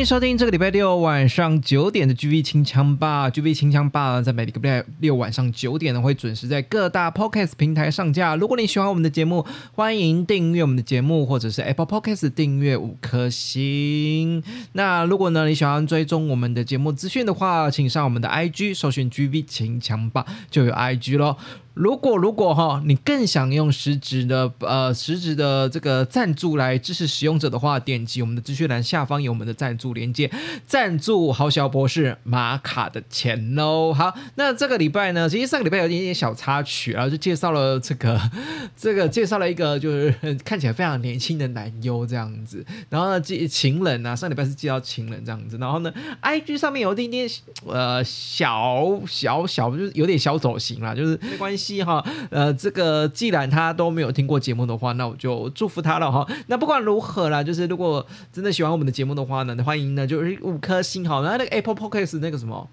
[0.00, 8.34] 迎收听这个礼拜六晚上九点的 GV 清枪吧，GV 清枪吧，在每个礼拜六晚上九点呢会准时在各大 Podcast 平台上架。
[8.34, 14.42] 如果你喜欢我们的节目，欢迎订阅我们的节目，或者是 Apple Podcast 订阅五颗星。
[14.72, 21.36] 那如果呢你喜欢追踪我们的节目资讯的话，请上我们的 IG 搜寻 GV 清枪吧，就有 IG 喽。
[21.74, 30.30] 如果如果哈，你更想用实质的呃实质的这个赞助来支持使用者的话，点击我们的资讯栏下方有我们的赞助链接，
[30.66, 33.94] 赞助豪小博士马卡的钱喽。
[33.94, 38.20] 好，那这个礼拜呢，其实上个礼拜有一点点小插曲，然后就介绍了这个
[38.76, 40.12] 这个介绍了一个就是
[40.44, 47.30] 看起来非常年轻的男优这样子，然后呢，介情人啊，上礼拜是介绍情人这样子，然后呢，IG 上面有一点点
[47.66, 51.59] 呃小小小就是有点小走形啦，就是没关系。
[51.84, 56.26] 哈，呃，这个既然他都没有听过节目的话，那我就祝福他了哈。
[56.46, 61.20] 那不管如何啦，就是如果真的喜欢我们的节目的话呢，欢迎呢就是五颗星哈。
[61.22, 62.68] 然后那个 Apple Podcast 那个什么，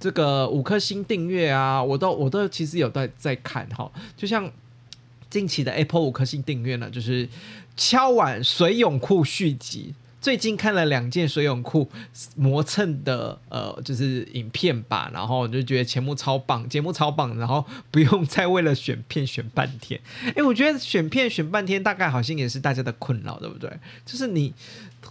[0.00, 3.90] 这个五颗星订阅啊，我都我都其实有在在看哈。
[4.16, 4.50] 就像
[5.30, 7.28] 近期的 Apple 五颗星订阅呢，就是
[7.76, 9.94] 敲碗水泳裤续集。
[10.22, 11.90] 最近看了两件水泳裤
[12.36, 20.00] 磨蹭的呃，就是影片吧，然后我就觉得节目超棒，节目超棒，然后不用再为了选片选半天。
[20.36, 23.68] 诶，我觉得选片选半天，大概好像也是大家的困扰，对不对？
[24.06, 24.54] 就是你。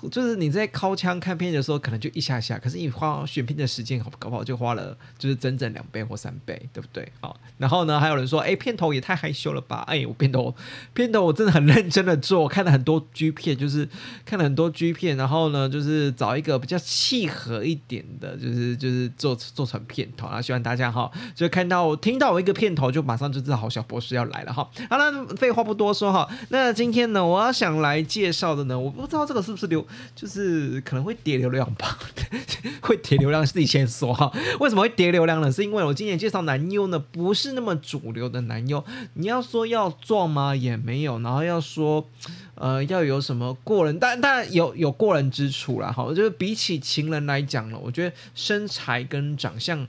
[0.10, 7.08] 就是你在尻枪看片的时候，可能就一下下，可是你花选片的时间好，搞不好就花了，就是整整两倍或三倍，对不对？
[7.20, 9.84] 好，然后呢，还有人说，哎，片头也太害羞了吧？
[9.88, 10.56] 哎，我片头，
[10.94, 13.88] 片头我真的很认真的做，看了很多 G 片，就是
[14.26, 24.70] 看了很多 G 片，然后呢，就是找一个比较契合一点的，就是就是做做成片头，然后希望大家哈，就看到听到我一个片头，就马上就知道好小博士要来了哈。
[24.90, 29.81] 好了，废话不多说哈，那今天呢，我要想来介绍的呢，我不知道这个是不是流。
[30.16, 31.98] 就是可能会跌流量吧，
[32.82, 34.32] 会跌流量，自己先说哈。
[34.60, 35.52] 为什么会跌流量呢？
[35.52, 38.84] 是因为我今年介绍男优呢，不是那么主流的男优。
[39.16, 40.56] 你要说要壮吗？
[40.56, 41.20] 也没有。
[41.20, 42.08] 然后要说，
[42.56, 45.92] 呃，要有什么过人，但但有有过人之处啦。
[45.92, 49.88] 哈，就是比起情人来讲呢，我觉得身材跟长相。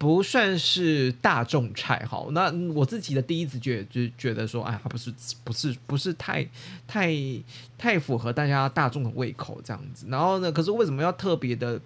[0.00, 5.12] 不算是大众菜哈，那我自己的第一直觉就觉得说，哎，他不是
[5.44, 6.42] 不是不是太
[6.88, 7.14] 太
[7.76, 10.06] 太符合大家大众的胃口这样子。
[10.08, 11.78] 然后呢，可是为什么要特别的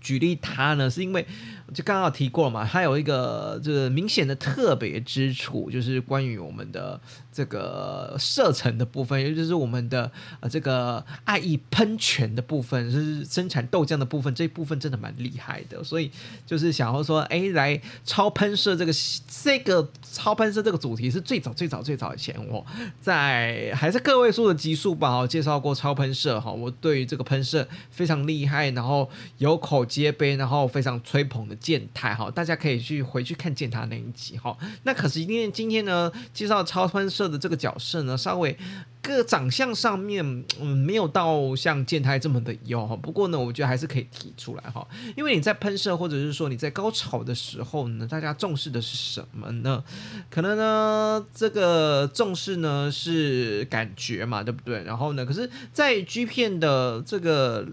[0.00, 0.88] 举例他呢？
[0.88, 1.26] 是因为
[1.74, 7.00] 就刚刚提过了嘛，它有一个就是明显的特别之处，就是关于我们的。
[7.30, 15.84] 这个射程的部分，也就是我们的呃这个爱意喷泉的部分，就是生产豆浆的部分，这一部分真的蛮厉害的。
[15.84, 16.10] 所以
[16.44, 18.92] 就是想要说，哎，来超喷射这个
[19.28, 22.66] 这个超喷射这个主题是最早最早最早以前我
[23.00, 26.50] 在还是个位数的级数吧，我介绍过超喷射哈。
[26.50, 34.56] 我对于这个喷射非常厉害，然后有口皆碑，然后非常吹捧的健太哈，大家可以去回去看健太那一集哈。
[34.84, 38.56] 那可是今天今天呢，介绍超喷射的这个角色呢，稍微
[39.02, 42.96] 个长相上面，嗯，没有到像健太这么的优哈。
[42.96, 44.86] 不过呢，我觉得还是可以提出来哈，
[45.16, 49.82] 因为你在喷射或者是说你在高潮的时候呢，大家重视的是什么呢？
[50.30, 54.82] 可能呢，这个重视呢是感觉嘛，对不对？
[54.84, 57.66] 然后呢，可是，在 G 片的这个。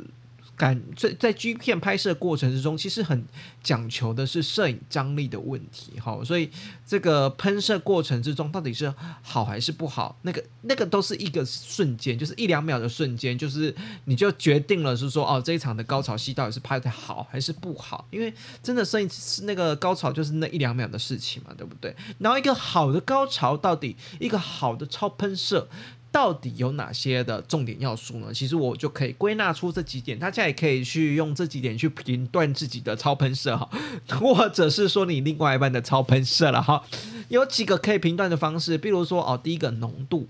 [0.58, 3.26] 感在在 G 片拍摄过程之中，其实很
[3.62, 6.50] 讲求的是摄影张力的问题，哈，所以
[6.86, 13.76] 这个喷射过程之中到底是好还是不好，那个那个都是一个瞬间，就是一两秒的瞬间，就是
[14.06, 18.34] 你就决定了是说，哦，这一场的高潮戏到底是拍得好还是不好，因为
[18.64, 21.96] 真的摄影是那个高潮就是那一两秒的事情嘛，对不对？
[22.20, 25.68] 然后一个好的高潮到底一个好的超喷射。
[26.16, 28.28] 到底有哪些的重点要素呢？
[28.34, 33.70] 其实我就可以归纳出这几点，大家也可以去用这几点去评断自己的超喷射哈，
[34.18, 36.82] 或者是说你另外一半的超喷射了哈。
[37.28, 40.30] 有几个可以评断的方式，比如说哦，第一个浓度。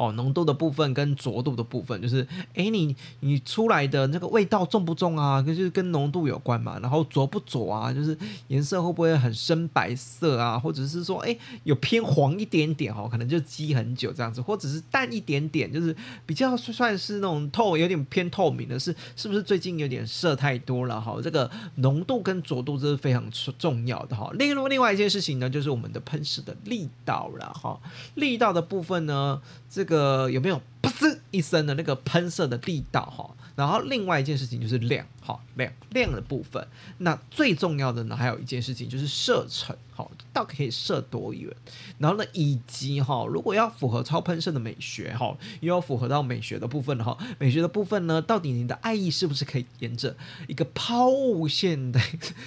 [0.00, 5.42] 哦，浓度的部分跟浊度的部分，就是哎，你你出来的那个味道重不重啊？
[5.42, 6.78] 就是跟浓度有关嘛。
[6.80, 7.92] 然后浊不浊啊？
[7.92, 8.16] 就是
[8.48, 10.58] 颜色会不会很深白色啊？
[10.58, 15.94] 或者是说哎，有偏黄一点点哦，可能就积很久这样子，或者是淡一点点，就是
[16.24, 21.18] 比较算是那种透，有点偏透明的是，是不是最近有点色太多了哈？
[21.22, 23.22] 这个浓度跟浊度这是非常
[23.58, 24.30] 重要的哈。
[24.38, 27.78] 另外另外一件事情呢，就是我们的喷射的力道了哈。
[28.14, 29.38] 力道的部分呢，
[29.68, 33.30] 这个个有没有噗呲一声的那个喷射的力道哈？
[33.56, 36.66] 然后另外一件事情就是量，哈量量的部分。
[36.98, 41.54] 那最重要的呢，还有一件事情就是射程，哈，到底可以射多远？
[41.98, 50.16] 然后呢，以及哈，如果要符合超喷射的美学，哈，又要符合到美学的部分哈，美学的部分呢，到底你的爱意是不是可以沿着
[50.48, 52.00] 一个抛物线的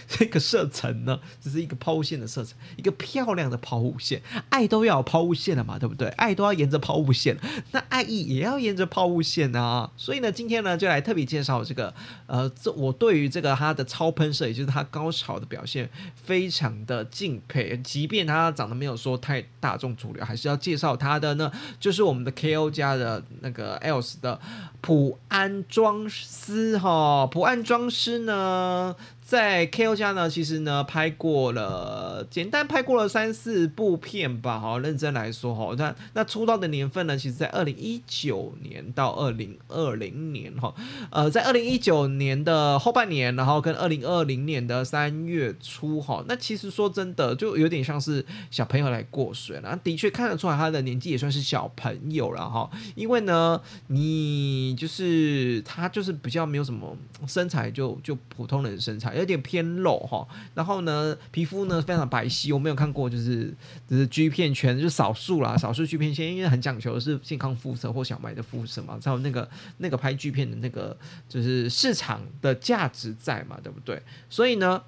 [0.08, 1.20] 这个射程呢？
[1.40, 6.08] 只是一个抛物线的射程，一个漂亮的抛物线，爱都要有抛物线了嘛，对不对？
[6.10, 7.38] 爱都要沿着抛物线，
[7.72, 9.92] 那爱意也要沿着抛物线啊。
[9.96, 11.04] 所以呢，今天呢，就来。
[11.04, 11.94] 特别介绍这个，
[12.28, 17.78] 呃，这我对于这个它的超喷射，也就是它高潮的表现，非常的敬佩。
[17.84, 21.52] 即便它长得没有说太大众主流，还是要介绍它的呢。
[21.78, 24.40] 就是我们的 KO 家的那个 Else 的
[24.80, 28.96] 普安装师哈，普安装师呢。
[29.34, 34.60] 在 KO 家呢，其实呢拍过了，简单拍过了三四部片吧。
[34.60, 40.72] 好，认真来说哈，那那出道的年份呢，其实在二零一九年到二零二零年哈，
[41.10, 49.76] 呃，在二零一九年的后半年，然后跟二零二零年的三月初哈，那其实说真的，就有点像是小朋友来过水了。
[49.84, 56.96] 的确看得出来他的年纪也算是小朋友了哈，因为呢，你就是他就是比较没有什么
[57.26, 59.23] 身材就，就就普通人身材。
[59.24, 63.54] 有点偏露哈，然后呢，皮肤呢非常白皙，我没有看过，就是
[63.90, 70.98] 就是 G 片圈就是少数啦，少数 G 片圈，因为很讲求的是健康肤色或小麦的肤色嘛，才有那个那个拍 G 片的那个
[71.30, 74.02] 就是市场的价值在嘛，对不对？
[74.30, 74.84] 所以呢，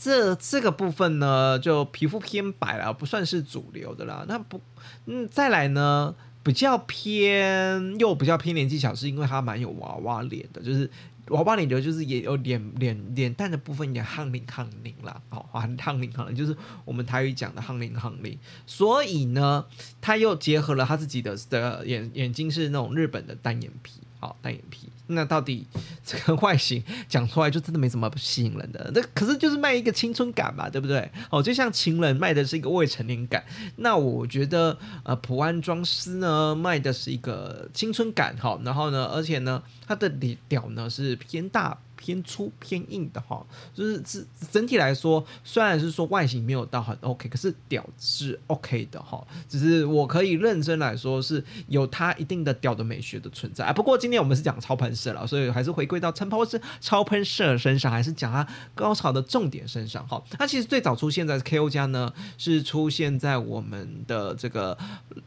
[0.00, 4.24] 这这个部分呢，就皮肤偏白了，不算是主流的啦。
[4.28, 4.60] 那不，
[5.06, 6.14] 嗯，再来呢，
[6.44, 10.88] 比较偏又比较偏年纪小，是因为它蛮有娃娃脸的，就是。
[11.30, 18.38] 娃娃脸的，就是也有脸脸脸蛋的部分也夯灵夯灵啦，好，很夯灵夯灵，就是我们台语讲的夯灵夯灵。
[18.66, 19.64] 所以呢，
[20.00, 24.00] 他又结合了他自己的的眼眼睛是那种日本的单眼皮。
[24.22, 25.66] 好，单眼皮，那到底
[26.04, 31.10] 这个外形讲出来就真的没什么吸引人的，那可是就是卖一个青春感嘛，对不对？
[31.30, 33.44] 哦，就像情人卖的是一个未成年感，
[33.76, 40.08] 那我觉得呃普安装丝呢卖的是一个青春感，好，然后呢，而且呢，它的
[40.48, 41.76] 屌呢是偏大。
[42.00, 43.44] 偏粗偏硬的哈，
[43.74, 49.22] 就是整整体来说，虽然是说外形没有到很 OK，可是屌是 OK 的哈。
[49.46, 53.72] 只是我可以认真来说，是有它一定的屌的美学的存在啊。
[53.74, 60.22] 不过今天我们是讲超喷射了，所以还是回归到超喷射超喷射身上，还是讲它高潮的重点身上哈。
[60.30, 64.78] 它其实最早出现在 KO 家呢，是出现在我们的这个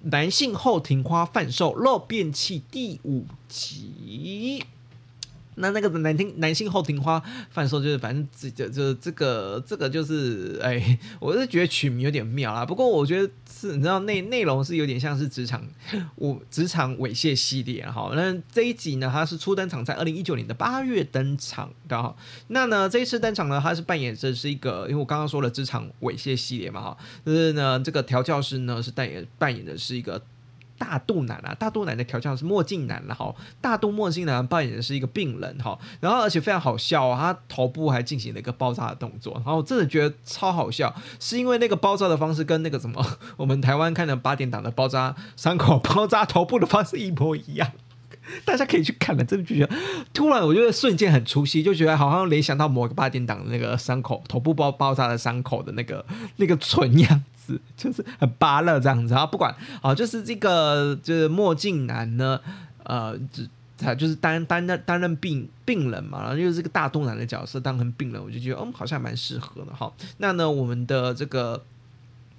[0.05, 4.63] 男性后庭花贩售漏便器第五集。
[5.55, 12.65] 那那个男听男性后庭花贩售就是反正这就就这个这个就是哎，我是觉得取名有点妙啦。
[12.65, 15.65] 不过我觉得是，你知道内内容是有点像是职场
[16.15, 18.11] 我职场猥亵系列哈。
[18.15, 22.15] 那这一集呢，它是初登场在二零一九年的八月登场的哈。
[22.47, 30.21] 那呢这一次登场呢，他是扮演着是一个，因为我刚刚说了职场猥亵系列嘛哈，就是呢这个调教师呢是扮演扮演的是一个。
[30.77, 35.57] 大肚腩啊，大肚腩的调教是墨镜男了哈，大肚墨镜男扮演的是一个病人。
[35.63, 43.05] 哈，然后而且非常好笑啊，他头部还进行了一个包扎的动作，然后我真的觉得超好笑，是因为那个包扎的方式跟那个什么
[43.37, 47.71] 我们台湾看的八点档的包扎伤口、包扎头部的方式一模一样，
[48.45, 49.69] 大家可以去看了，真的觉得
[50.13, 56.05] 突然我觉得瞬间很出戏，就觉得好像联想到某个八点档的那个伤口头部包包扎的伤口的那个
[56.37, 57.59] 那个蠢样子。
[57.75, 62.39] 就是很芭乐这样子，然后不管啊，就是这个就是墨镜男呢，
[62.83, 63.13] 呃，
[63.77, 69.91] 他就是担担任担任病病人嘛，然后就是这个大肚腩的角色当成病人，我就觉得嗯，好像蛮适合的哈。
[70.19, 71.61] 那呢，我们的这个。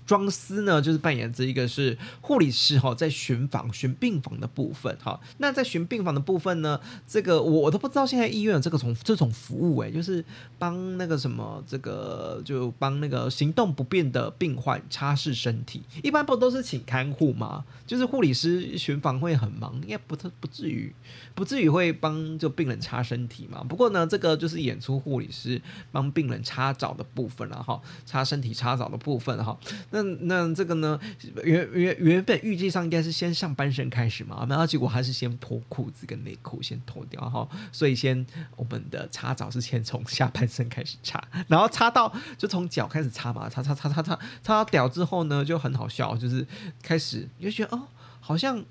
[0.06, 5.18] 装丝呢，就是扮演这一个是护理师哈，在巡房巡病房的部分哈。
[5.38, 10.25] 那在巡病房的部分呢，这个我都不知道现在医院有这个种这种服务诶，就是
[10.58, 15.82] 帮那个什么这个就帮那个行动不便的病患擦拭身体。
[16.02, 17.64] 一般不都是请看护吗？
[17.87, 20.92] 就是护理师巡房会很忙，应该不不不至于
[21.34, 23.64] 不至于会帮就病人擦身体嘛。
[23.68, 29.58] 不过呢，这个就是演出护理师帮病人擦澡的部分了哈，擦身体擦澡的部分哈。
[29.94, 30.98] 那那这个呢，
[31.44, 46.44] 原原原本预计上应该是先上半身开始嘛，然后结果还是先脱裤子跟内裤先脱掉哈，所以先我们的擦澡是先从下半身开始擦，然后擦到就从脚开始擦嘛，擦擦擦擦擦擦到屌之后呢，就很好笑，就是
[46.82, 47.88] 开始你就觉得哦，
[48.20, 48.64] 好像。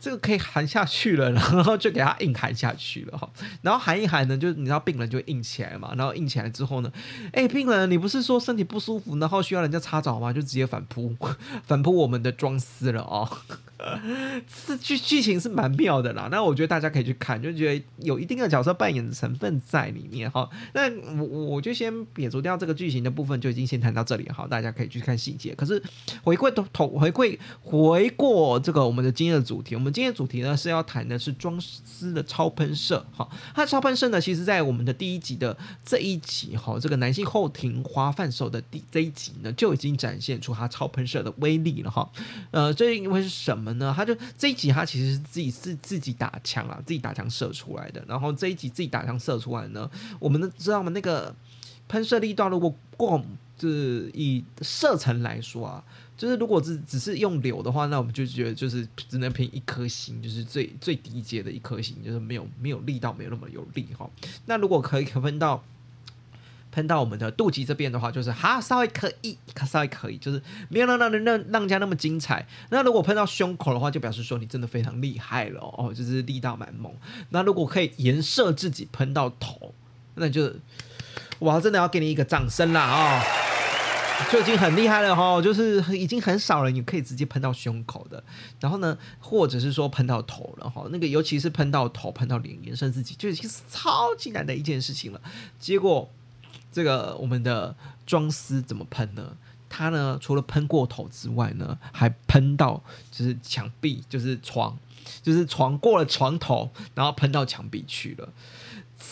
[0.00, 3.28] 这个可以含下去了，然后就给他硬含下去了哈。
[3.62, 5.92] 然后含一含呢，就你知道病人就硬起来嘛。
[5.96, 6.92] 然后硬起来之后呢，
[7.32, 10.32] 哎，病人你不是说身体不舒服，然后需要人家擦澡吗？
[10.32, 11.16] 就直接反扑，
[11.64, 13.28] 反扑我们的装丝了哦。
[14.66, 16.28] 这剧剧情是蛮妙的啦。
[16.30, 20.48] 那我觉得大家可以去看，就觉得有一定的角色扮演的成分在里面哈。
[20.72, 20.88] 那
[21.20, 24.46] 我我就先撇除掉这个剧情的部分，就已经先谈到这里哈。
[24.48, 25.54] 大家可以去看细节。
[25.54, 25.82] 可是
[26.22, 29.88] 回归头回归回过这个我们的今天的主题，我们。
[29.98, 42.08] 今天主题呢是要谈的是装丝的超喷射，哈，它超喷射呢，其实在我们的第一集的这一集，哈，这个男性后庭花范手的第这一集呢，就已经展现出它超喷射的威力了，哈，
[42.52, 43.92] 呃，这因为是什么呢？
[43.96, 50.90] 他就这一集他其实是自己是自己打枪啊，自己打枪射出来的，然后这一集自己打枪射出来呢，我们都知道吗？
[50.90, 51.34] 那个
[51.88, 53.22] 喷射力道如果过，
[53.56, 55.84] 就是以射程来说啊。
[56.16, 64.10] 就是如果只只是用流的话，那我们就觉得就是只能凭一颗星，就是最最低阶的一颗星，就是没有没有力道，没有那么有力哈。
[64.46, 65.62] 那如果可以可分到
[66.70, 72.46] 喷到我们的肚脐这边的话，就是哈稍微可以，稍微可以，就是没有让让让让家那么精彩。
[72.70, 76.92] 那如果喷到胸口的话，就表示说你真的非常厉害了哦，就是力道蛮猛。
[77.30, 79.74] 那如果可以颜射自己喷到头，
[80.14, 80.52] 那就
[81.38, 83.20] 我真的要给你一个掌声啦啊！
[83.20, 83.22] 哦
[84.32, 88.20] 就已经很厉害了哈，就是已经很少了，你可以直接喷到胸口的，
[88.58, 95.20] 然后呢，或者是说喷到头了哈，那个尤其是喷到头、喷到脸、颜射自己，就已经是超级难的一件事情了。
[95.60, 96.10] 结果
[96.78, 97.74] 这个我们的
[98.06, 99.36] 装丝怎么喷呢？
[99.68, 102.80] 它呢，除了喷过头之外呢，还喷到
[103.10, 104.78] 就是墙壁，就是床，
[105.20, 108.28] 就是床过了床头，然后喷到墙壁去了。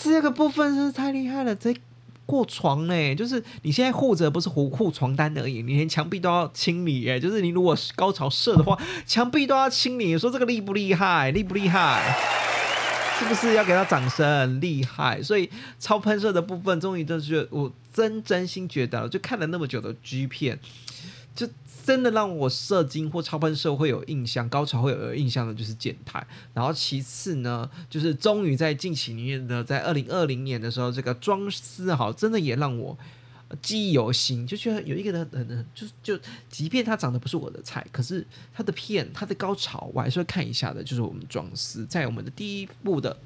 [0.03, 1.77] 这个部分是太厉害了，这。
[2.25, 10.07] 过床呢，就是你现在护着不是护护床单而已，你连墙壁都要清理哎，就是你如果高潮射的话，墙壁都要清理。
[10.07, 11.31] 你说这个厉不厉害？
[11.31, 12.56] 厉不厉害？
[13.19, 14.61] 是不是要给他掌声？
[14.61, 15.23] 厉害！
[15.23, 20.59] 所以超喷射的部分，终于就是我真真心觉得，就看了那么久的 G 片，
[21.35, 21.49] 就。
[21.87, 32.99] 真的让我射精或超喷射会有印象，高潮会有印象的就是剪台，然后其次呢，就是终于在近期里面的，在二零二零年的时候，这个装丝哈，真的也让我
[33.63, 43.17] 记忆犹新，就觉得有一个人很很就就，即便他长得不是我的菜，可是他的片他的高潮我还是会看一下的，就是我们装丝在我们的第一部的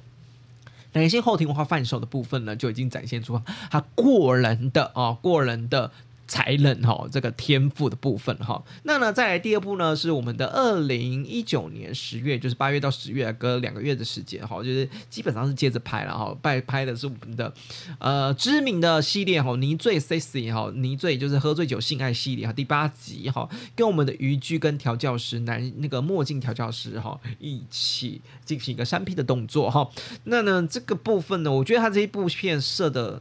[0.93, 5.91] 男性后庭文化范畴的部分呢，就已经展现出他过人的啊过人的。
[6.31, 17.53] 才能哈，这个天赋的部分哈，那呢，在第二部呢，是我们的二零一九年十月，就是八月到十月，隔两个月的时间哈，就是基本上是接着拍了哈，拍拍的是我们的
[17.99, 29.91] 呃知名的系列哈，泥醉 sexy 哈，泥醉就是喝醉酒性爱系列哈，第八集哈，跟我们的渔具跟调教师男那个墨镜调教师哈一起进行一个三 P 的动作哈，
[30.23, 33.21] 那呢这个部分呢，我觉得他这一部片设的。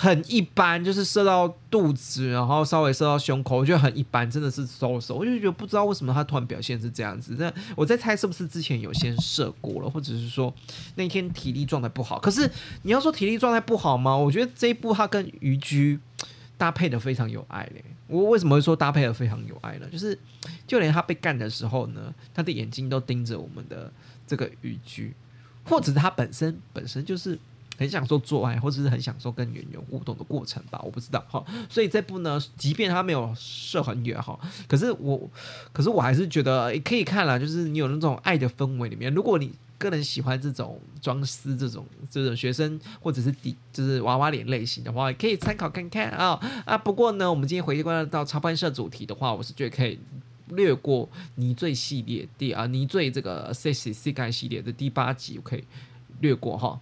[0.00, 5.16] 很一般，就是射到肚子，然后稍微射到胸口，我觉得很一般，真的是收手。
[5.16, 7.34] 我就觉得不知道为什么他突然表现是这样子。
[7.36, 10.54] 那我在猜是不是之前有先射过了，或者是说
[10.94, 12.16] 那天体力状态不好。
[12.20, 12.48] 可是
[12.82, 14.16] 你要说体力状态不好吗？
[14.16, 15.98] 我觉得这一部他跟鱼居
[16.56, 17.84] 搭配的非常有爱嘞。
[18.06, 19.88] 我为什么会说搭配的非常有爱呢？
[19.90, 20.16] 就是
[20.64, 23.92] 就连他被干的时候呢，他的眼睛都盯着我们的
[24.28, 25.12] 这个鱼居，
[25.64, 27.36] 或者是他本身本身就是。
[27.78, 31.42] 很享受做爱，或者是很享受跟演员互动的过程吧，我不知道哈。
[31.70, 35.30] 所以这部呢，即便他没有射很远哈，可是我，
[35.72, 39.14] 可是我还是觉得可以看了，就是你有那种爱的氛围里面。
[39.14, 46.76] 如果你个人喜欢这种装丝这种这种学生或者是底就是娃娃脸类型的话，可以参考看看啊啊。
[46.76, 49.96] 不过呢，我们今天回归到超喷射主题的话，我是觉得可以
[50.48, 55.62] 略过泥醉系列第啊泥醉这个 sexy sky 系列的第八集，我可以
[56.20, 56.80] 略过哈。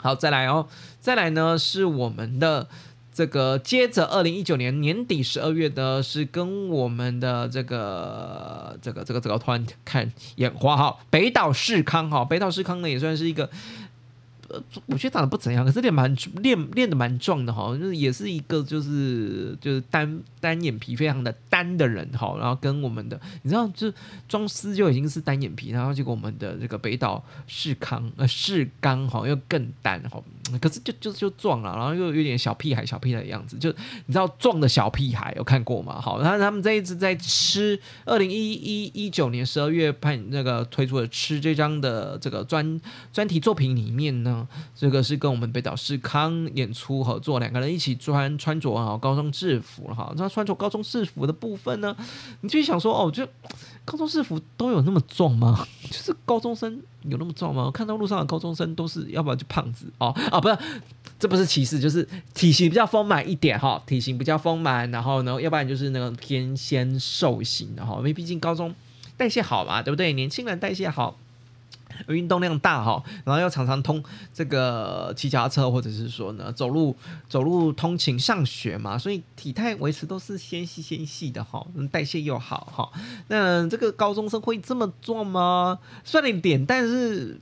[0.00, 0.66] 好，再来哦，
[1.00, 2.68] 再来呢是我们的
[3.12, 13.50] 这个，接着二零一九年年底十二月的，是跟我们的这个这个这个这个突然看眼花哈，北岛世康哈，北岛世康呢也算是一个。
[14.48, 23.92] 呃，我觉得长得不怎样，可是练蛮练练的蛮壮的哈，就是也是一个就是就是单单眼皮非常的单的人哈，然后跟我们的你知道就
[24.26, 30.22] 装丝就已经是单眼皮，然后结果我们的这个北岛世康呃世刚哈又更单哈，
[30.60, 33.68] 可是就就就撞了，然后又有点小屁孩小屁孩的样子，就
[34.06, 36.00] 你知道撞的小屁孩有看过吗？
[36.00, 42.80] 好，然后他们这一次在吃二零一一一九年十二月拍那个推出的《吃》这张的这个专
[43.12, 51.96] 专题作品里面呢，这个是跟我们北岛世康演出合作，两个人一起穿穿着啊高中制服哈，那穿着高中制服的部分呢，
[52.42, 53.26] 你就想说哦，就
[53.90, 55.66] 高中制服都有那么壮吗？
[55.90, 57.64] 就是高中生有那么壮吗？
[57.64, 60.58] 我看到路上的高中生都是要不然就胖子哦啊，不是，
[61.18, 68.74] 这不是歧视，就是体型比较丰满一点哈，体型比较丰满，然后呢，要不然就是那种偏纤瘦型的哈，因为毕竟高中
[69.16, 70.12] 代谢好嘛，对不对？
[70.12, 71.16] 年轻人代谢好。
[72.08, 74.02] 运动量大哈，然后又常常通
[74.32, 76.94] 这个骑脚踏车，或者是说呢走路
[77.28, 82.90] 走路通勤上学嘛，所以体态维持都是纤细纤细的哈，代谢又好哈。
[83.28, 85.78] 那这个高中生会这么壮吗？
[86.04, 87.38] 虽然脸蛋是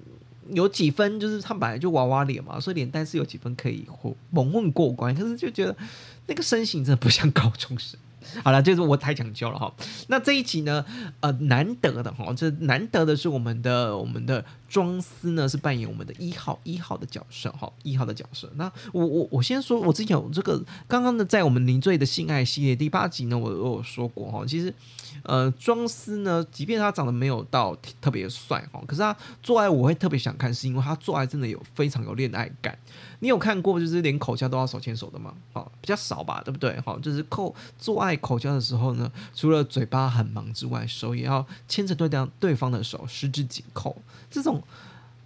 [0.50, 3.84] 有几分，就是他本来就娃娃脸嘛，所以脸蛋是有几分可以
[4.30, 5.76] 蒙混过关，可是就觉得
[6.26, 7.98] 那个身形真的不像高中生。
[8.42, 9.72] 好了，就是我太讲究了哈。
[10.08, 10.84] 那这一集呢，
[11.20, 18.50] 呃，难得的哈，这难得的是我们的我们的庄司呢是扮演我们的一号一号的角色哈，一号的角色。
[18.56, 24.72] 那我我我先说，我之前有这个刚刚的在我们零罪的性爱系列第八集呢，我我有说过哈，其实
[25.22, 32.76] 呃，庄司呢，即便他长得没有到特别帅哈，可是他做爱我会特别想看，是因为他做爱真的有非常有恋爱感。
[33.20, 35.32] 你有看过就是连口交都要手牵手的吗？
[35.52, 36.78] 好，比较少吧，对不对？
[36.80, 43.96] 好，就是扣做爱口交的时候呢，除了嘴巴很忙之外，手也要牵着对方对方的手，十指紧扣。
[44.30, 44.55] 这种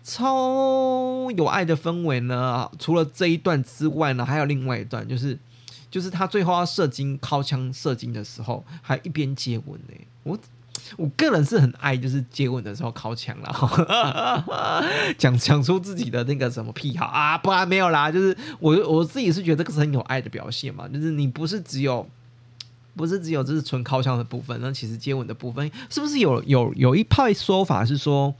[0.03, 5.39] 超有爱的氛围呢，除了这一段之外呢，还有另外一段，就是
[5.91, 9.95] 就是他最后要射精、尻枪射精的时候，还一边接吻呢。
[10.25, 10.39] 我。
[10.97, 14.85] 我个人是很爱，就是接吻的时候靠墙了，
[15.17, 22.09] 讲讲出自己的那个什么癖好啊，不然没有啦，就是我我自己是觉得这个是很有爱的表现嘛，就是你不是只有，
[22.97, 28.35] 不是只有这是纯靠枪的部分，那其实接吻的部分是不是有有有一派说法是说，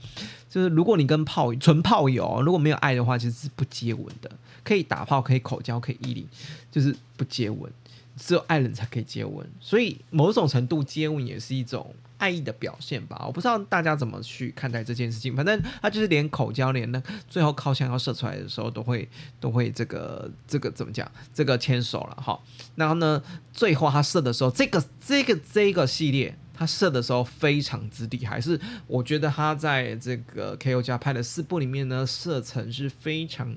[0.51, 4.29] 就是如果你跟炮纯炮友如果没有爱的话，其实是不接吻的，
[4.63, 6.27] 可以打炮，可以口交，可以衣领，
[6.69, 7.71] 就是不接吻，
[8.17, 11.95] 只有爱人才可以接吻，所以某种程度接吻也是一种。
[12.21, 15.35] 爱意的表现吧，我不知道大家怎么去看待这件事情。
[15.35, 21.11] 反正他就是连口交，连那最后靠枪要射出来的时候，都会都会这个这个怎么讲？
[21.33, 22.39] 这个牵手了哈。
[22.75, 23.19] 然后呢，
[23.51, 33.55] 最后他射的时候，这个这个这个系列他射的时候非常之厉害，是我觉得他在这个 KO 加拍的四部里面呢，射程是非常。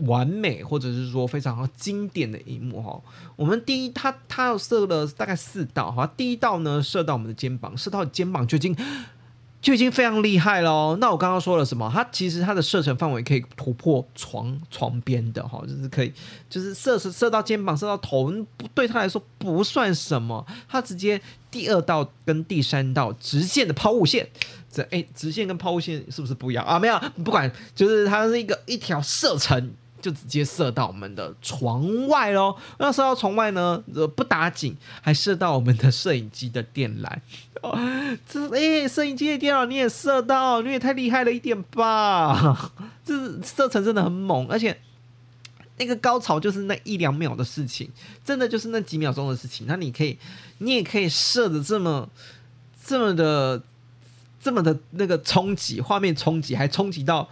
[0.00, 3.00] 完美，或者是说非常经典的一幕哈。
[3.34, 6.06] 我们第一，他他要射了大概四道哈。
[6.18, 8.76] 第一道呢，射到我们的肩膀，射到肩膀就已经
[9.66, 10.96] 就已经非常厉害喽。
[11.00, 11.90] 那我刚刚说了什么？
[11.92, 16.12] 它其实它的射程范围可以突破床床边的哈，就是可以，
[16.48, 18.32] 就是射射到肩膀，射到头，
[18.72, 20.46] 对他来说不算什么。
[20.68, 24.28] 他直接第二道跟第三道直线的抛物线，
[24.70, 26.78] 这哎，直线跟抛物线是不是不一样啊？
[26.78, 29.72] 没有，不管，就是它是一个一条射程。
[30.06, 32.56] 就直接射到我们的床外喽。
[32.78, 33.82] 那射到床外呢，
[34.14, 37.12] 不打紧，还射到我们的摄影机的电缆。
[37.60, 37.76] 哦，
[38.28, 42.70] 这哎，摄影机的电脑你也射到，你也太厉害了一点吧？
[43.04, 44.78] 这射程真的很猛，而且
[45.78, 47.90] 那个高潮就是那一两秒的事情，
[48.24, 49.66] 真的就是那几秒钟的事情。
[49.68, 50.16] 那你可以，
[50.58, 52.08] 你也可以射的这么
[52.84, 53.60] 这么的
[54.40, 57.28] 这么的那个冲击，画面冲击，还冲击到。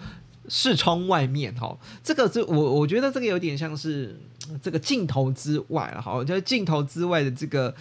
[0.49, 4.19] 视窗外面哈，这个是我我觉得这个有点像是
[4.63, 7.75] 这个镜头之外哈，就是镜头之外的这个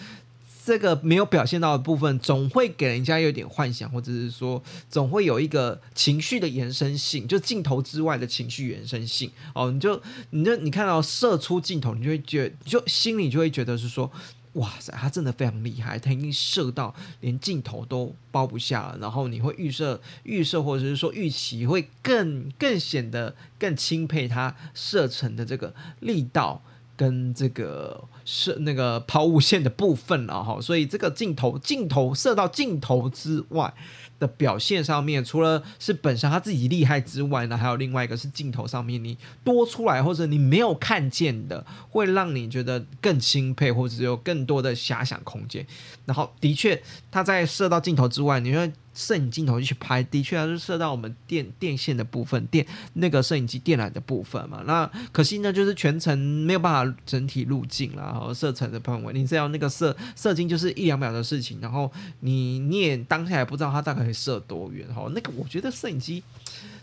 [0.65, 14.12] 这个没有表现到的部分，总会给人家有点幻想，或者是说总会有一个情绪的延伸性，就镜头之外的情绪延伸性哦，你就你就你看到射出镜头，你就会觉就心里就会觉得是说。
[14.54, 18.98] 哇塞，他真的非常厉害，他已经射到连镜头都包不下了。
[19.00, 26.62] 然后你会预设、预设或者是说预期，会更更显得更钦佩他射程的这个力道
[26.95, 30.60] 跟这个射那个抛物线的部分了哈。
[30.62, 33.73] 所以这个镜头镜头射到镜头之外。
[34.19, 45.65] 的表现上面，除了是本身他自己厉害之外呢，还有另外一个是镜头上面你多出来或者你没有看见的，会让你觉得更钦佩，或者有更多的遐想空间。
[46.06, 48.71] 然后，的确，他在射到镜头之外，你会。
[48.93, 54.63] 摄影镜头去拍，的确它是射到我们电电线的部分，电那个摄影机电缆的部分嘛。
[54.65, 65.10] 那可惜呢，就是全程没有办法整体入镜啦，然后射程的范围，你只要那个射射精就是一两秒的事情，然后你你也当下也不知道它大概会射多远哈。
[65.13, 66.23] 那个我觉得摄影机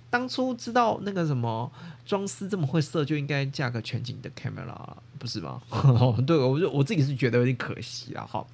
[0.08, 1.70] 当初知道那个什么
[2.04, 4.76] 庄司这么会射，就应该架个全景的 camera，
[5.18, 5.62] 不是吗？
[6.26, 8.26] 对，我就我自己是觉得有点可惜啊。
[8.28, 8.48] 好，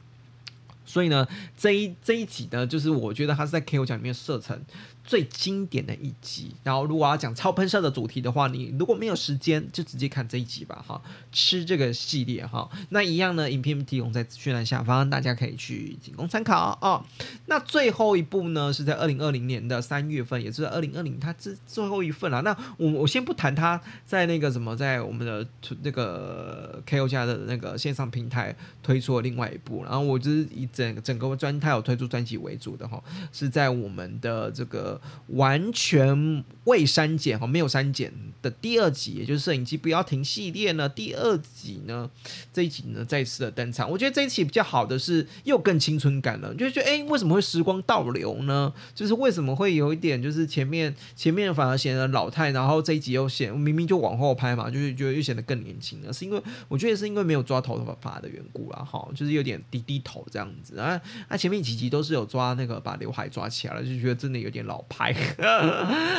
[0.86, 4.58] 所以呢，这一这一集呢，就是我觉得它是在 KO 奖里面射程
[5.04, 17.04] 最经典的一集，然后如果要讲超喷射的主题的话，你如果没有时间，就直接看这一集吧，哈，吃这个系列哈，那一样呢，影片提供在资讯栏下方，大家可以去仅供参考啊、
[17.46, 22.42] 那最后一部呢，是在二零二零年的三月份，也是二零二零，它这最后一份了。
[22.42, 25.46] 那我我先不谈它在那个什么，在我们的
[25.82, 35.00] 那个 KO 家的那个线上平台推出了另外一部，然后我就是以整整个专，它有推出专辑为主的哈，是在我们的这个。
[35.28, 38.12] 完全未删减哈，没有删减
[38.42, 40.88] 的第二集，也就是摄影机不要停系列呢。
[40.88, 42.10] 第二集呢，
[42.52, 43.90] 这一集呢再次的登场。
[43.90, 48.72] 我觉得这一期比较好的是又更青春感了，就觉得哎，为什么会时光倒流呢？
[48.94, 56.12] 就是为什么会有一点，就是前面前面反而显得老态，然后这一集又显明明就往后拍嘛，就是觉得又显得更年轻了。
[56.12, 60.98] 是因为我觉得是因为没有抓头发发的缘故啦，哈，就是有点低低头这样子啊。
[61.28, 64.82] 那前面几集都是有抓那个把刘海抓起来了，就觉得真的有点老。
[64.88, 65.12] 派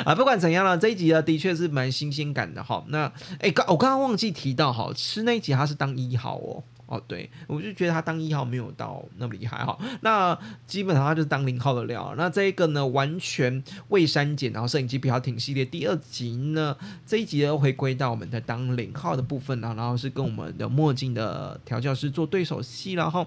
[0.04, 2.84] 啊，不管怎样了，这一集呢的确是蛮新鲜感的哈。
[2.90, 9.78] 那哎，刚我刚刚忘记提到哈，吃那一集他是当一号哦哦，对我就觉得他当一号没有到那么厉害哈。
[10.02, 12.14] 那基本上他就是当零号的料。
[12.18, 23.26] 那这一个呢，完全未删减，然后摄影机比较挺系列第二集呢，这一集又回归到我们的当零号的部分呢，然后是跟我们的墨镜的调教师做对手戏，然后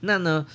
[0.00, 0.46] 那呢。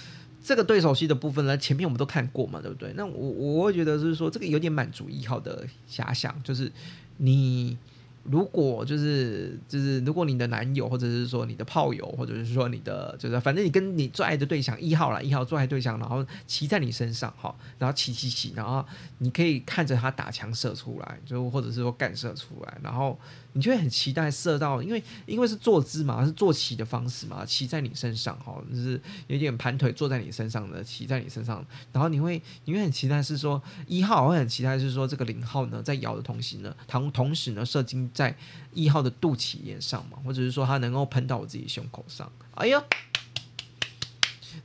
[0.43, 2.91] 这个对手戏的部分呢，前面我们都看过嘛，对不对？
[2.95, 6.71] 那我我会觉得就是说，这个有点满足一号的遐想，就是
[7.17, 7.77] 你
[8.23, 18.83] 如果就是就是如果你的男友或者是说你的炮友或者是说你的就是反正你跟你最爱的对象一号啦，一号最爱对象，然后骑在你身上哈，然后骑骑骑，然后
[19.19, 23.15] 你可以看着他打枪射出来，就或者是说干射出来，然后。
[23.53, 38.33] 你就会很期待射到，因为因为是坐姿嘛，是坐骑的方式嘛，骑在你身上哈，就是有点盘腿坐在你身上的，骑在你身上，然后你会你会很期待是说一号会很期待是说这个零号呢在摇的同时呢，同同时呢射精在
[38.73, 42.81] 一号的肚脐眼上嘛，或者是说它能够喷到我自己胸口上，哎呀，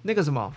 [0.03, 0.55] 那个什么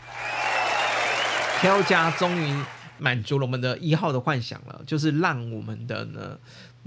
[1.61, 2.63] ，KO 家终于
[2.99, 6.37] 满足了我们的一号的幻想了，就是让我们的呢。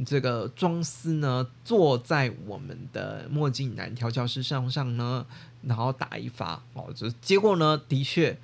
[0.04, 5.26] 这个庄司呢，坐在我们的墨镜男调教师身上呢，
[5.62, 8.38] 然后打一发哦，就结果呢，的确。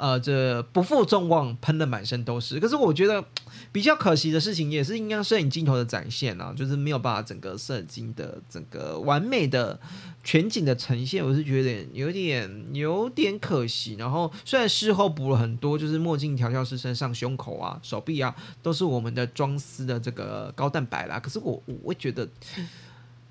[0.00, 2.58] 呃，这不负众望，喷的满身都是。
[2.58, 3.22] 可是我觉得
[3.70, 9.78] 比较可惜的事情，也是应该摄影镜头的展现啊，就是没有办法整个射精的整个完美的
[10.24, 13.94] 全景的呈现，我是觉得有点有点可惜。
[13.98, 21.20] 然后虽然事后补了很多，就是墨镜调教师身上胸口啊、手臂啊，都是我们的装丝的这个高蛋白啦。
[21.20, 22.26] 可是我我会觉得。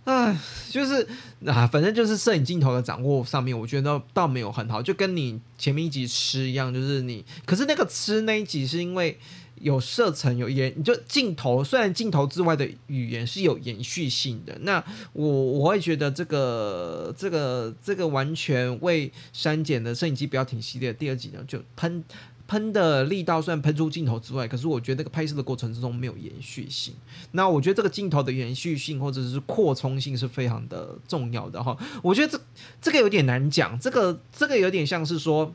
[0.09, 0.35] 唉，
[0.71, 1.07] 就是
[1.45, 9.19] 啊，反正就是摄影镜头的掌握上面，我觉得倒没有很好，就跟你前面一集吃一样，就是你，可是那个吃那一集是因为
[9.61, 22.03] 有射程有延，就镜头虽然镜头之外的语言是有延续性的，那我我会觉得这个这个这个完全未删减的摄影机不要停系列第二集呢，就喷。
[22.49, 26.95] 喷的力道虽然喷出镜头之外，可是我觉得那个拍摄的过程之中没有延续性。
[27.33, 31.77] 那我觉得这个镜头的延续性或者是扩充性是非常的重要的哈。
[32.01, 32.41] 我觉得这
[32.81, 35.53] 这个有点难讲，这个这个有点像是说。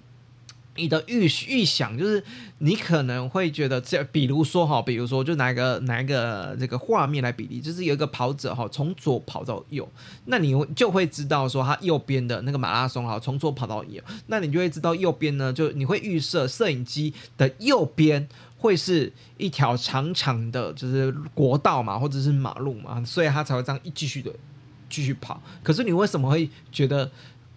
[0.76, 2.22] 你的预预想就是，
[2.58, 9.88] 你可能会觉得这，比如说哈，比如说就拿一个拿一个这个画面来比例，就是有一个跑者哈，从左跑到右，
[10.24, 24.32] 那你就会知道说他右边的那个马拉松哈，从左跑到右，那你就会知道右边呢，就你会预设摄影机的右边会是一条长长的，就是国道嘛，或者是马路嘛，所以他才会这样一继续的
[24.90, 25.40] 继续跑。
[25.62, 27.08] 可是你为什么会觉得？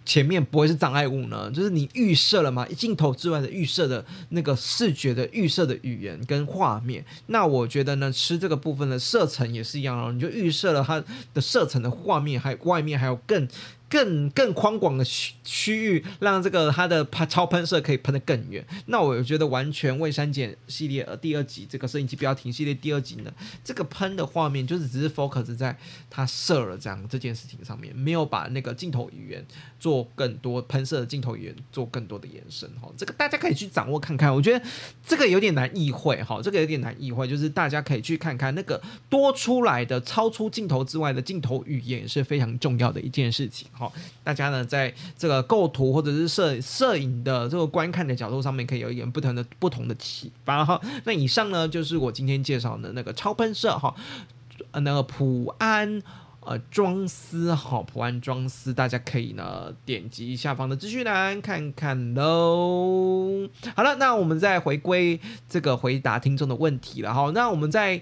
[0.08, 1.50] 前面不会是障碍物呢？
[1.50, 7.04] 就是你预设了嘛，镜头之外的预设的那个视觉的预设的语言跟画面。
[7.26, 13.46] 那我觉得呢，吃这个部分的射程也是一样哦，你就预设了它的射程的画面，还外面还有更。
[13.88, 18.64] 更更宽广的区区域，让这个它的超喷射可以喷得更远。
[18.86, 23.32] 那我觉得完全未删减系列呃第二集这个摄影机不要停系列第二集呢，
[23.64, 25.76] 这个喷的画面就是只是 focus 在
[26.10, 29.44] 它射了这样这件事情上面，没有把那个镜头语言
[29.80, 32.90] 做更多喷射的镜头语言做更多的延伸哈。
[32.96, 34.64] 这个大家可以去掌握看看，我觉得
[35.06, 43.66] 这个有点难意会哈，这个有点难意会，就是大家可以去看看那个多出来的超出镜头之外的镜头语言是非常重要的一件事情。
[43.78, 43.92] 好，
[44.24, 50.80] 大家呢在这个构图或者是摄摄影的这个观看的角度上面，可以有一点不同的不同的启发哈。
[51.04, 53.94] 那以上呢就是我今天介绍的那个超喷射哈，
[54.72, 56.02] 那个普安。
[56.40, 63.46] 呃，装丝好，普安装丝，大家可以呢点击下方的资讯栏看看喽。
[63.76, 67.30] 好了，那我们再回归这个回答听众的问题了哈。
[67.34, 68.00] 那我们在。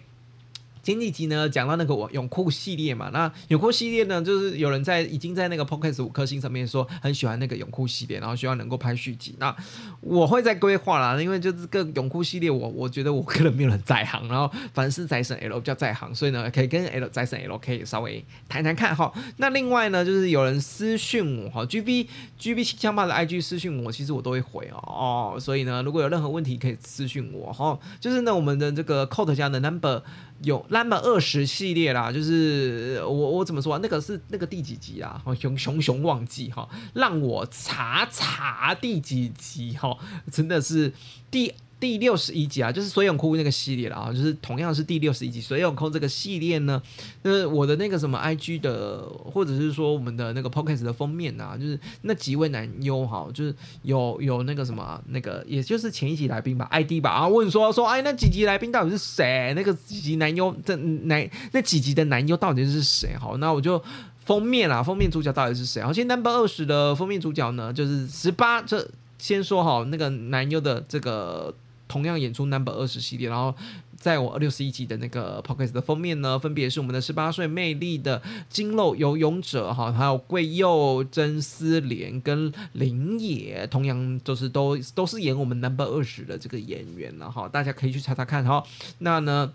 [0.86, 9.34] 前几集呢讲到那个我泳裤系列嘛，那泳裤系列呢，就是有人在已经在那个 Podcast 五颗星上面说很喜欢那个泳裤系列，然后希望能够拍续集。
[9.40, 9.52] 那
[10.00, 19.12] 我会再规划啦，因为就是个泳裤系列我，我觉得我个人没有人在行，然后凡是财神 L 比较在行，所以呢可以跟 L 财神 L 可以稍微谈谈看哈。
[19.38, 22.06] 那另外呢，就是有人私讯我哈，GB
[22.38, 27.76] GB 七枪吧的 IG 私讯我，其实我都会回哦，哦，所以呢，如果有任何问题可以私讯我哈。
[28.00, 30.04] 就是呢，我们的这个 Coat 家的 Number。
[30.42, 33.80] 有 number 二十系列啦，就是我我怎么说啊？
[33.82, 35.22] 那个是那个第几集啊？
[35.38, 39.96] 熊熊熊忘记哈，让我查查第几集哈，
[40.30, 40.92] 真的是
[41.30, 41.52] 第。
[41.78, 46.80] 第六十一集啊，就是水泳裤那个系列了啊，就是同样是第六十一集水泳裤这个系列呢，
[47.22, 59.52] 就是我的那个什么 IG 的，或者是说我们的那个 Podcast 的封面啊，就是那几位男优哈，就是有有那个什么那个，也就是前一集来宾吧，ID 吧啊，问说说哎，那几集来宾到底是谁？
[59.54, 63.14] 那个几集男优这男那几集的男优到底是谁？
[63.20, 63.80] 好，那我就
[64.24, 65.82] 封面啦，封面主角到底是谁？
[65.82, 71.54] 好，现在 Number 二十的封面主角呢，就是十八，这先说好那个男优的这个。
[71.88, 73.54] 同样演出 Number 二十系列，然后
[73.96, 88.62] 在我六十一集的那个 p o c k e t 的封面呢，分别是我们的十八岁魅力的金肉游泳者哈，还有贵佑真丝莲跟林野，同样就是都都是演我们 Number 二十的这个演员了哈，大家可以去查查看哈。
[88.98, 89.52] 那呢？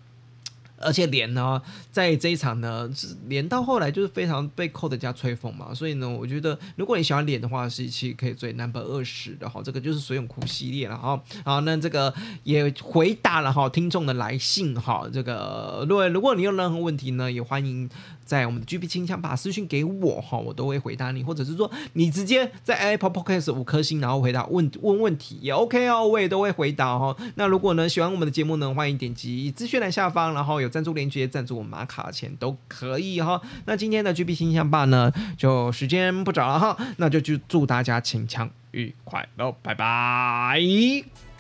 [0.84, 11.22] 而且连呢，在这一场呢，是连到后来就是非常被扣的加吹风嘛，所以呢，我觉得如果你喜欢连的话，是其实可以追 Number 二十的哈，这个就是水泳裤系列了哈。
[11.44, 12.14] 好，那这个
[12.44, 17.90] 也回答了哈听众的来信哈，这个如果如果你有任何问题呢，也欢迎。
[18.24, 27.14] 在我们的 GV 清枪把私讯给我哈，我都会回答你，或者是说你直接在 Apple Podcast 五颗星，然后回答问问问题也 OK 哦，我也都会回答哈。
[27.36, 33.40] 那如果呢喜欢我们的节目呢，欢迎点击资讯栏下方，然后有赞助链接，赞助我马卡钱都可以哈。
[33.66, 41.31] 那今天的 GV 清枪吧呢，就时间不早了哈，那就祝祝大家请枪愉快喽，拜拜。